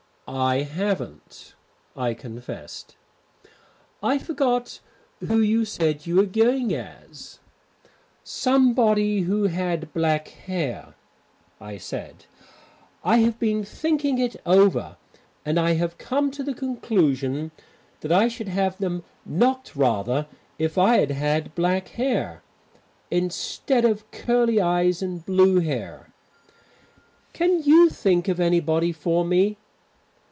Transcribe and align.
"I 0.33 0.61
haven't," 0.61 1.55
I 1.93 2.13
confessed. 2.13 2.95
"I 4.01 4.17
forgot 4.17 4.79
who 5.19 5.41
you 5.41 5.65
said 5.65 6.07
you 6.07 6.15
were 6.15 6.25
going 6.25 6.73
as?" 6.73 7.39
"Somebody 8.23 9.21
who 9.23 9.47
had 9.47 9.91
black 9.93 10.29
hair," 10.29 10.95
I 11.59 11.77
said. 11.77 12.27
"I 13.03 13.17
have 13.17 13.39
been 13.39 13.65
thinking 13.65 14.19
it 14.19 14.37
over 14.45 14.95
and 15.45 15.59
I 15.59 15.71
have 15.73 15.97
come 15.97 16.31
to 16.31 16.43
the 16.43 16.53
conclusion 16.53 17.51
that 17.99 18.13
I 18.13 18.29
should 18.29 18.47
have 18.47 18.77
knocked 19.25 19.73
them 19.73 19.81
rather 19.81 20.27
if 20.57 20.77
I 20.77 20.99
had 20.99 21.11
had 21.11 21.55
black 21.55 21.89
hair. 21.89 22.41
Instead 23.09 23.83
of 23.83 24.09
curly 24.11 24.61
eyes 24.61 25.01
and 25.01 25.25
blue 25.25 25.59
hair. 25.59 26.07
Can 27.33 27.61
you 27.63 27.89
think 27.89 28.29
of 28.29 28.39
anybody 28.39 28.93
for 28.93 29.25
me?" 29.25 29.57